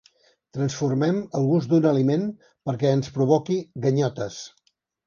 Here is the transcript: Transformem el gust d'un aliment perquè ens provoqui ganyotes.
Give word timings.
Transformem 0.57 1.19
el 1.41 1.45
gust 1.51 1.73
d'un 1.75 1.85
aliment 1.91 2.27
perquè 2.71 2.97
ens 2.99 3.17
provoqui 3.21 3.63
ganyotes. 3.87 4.43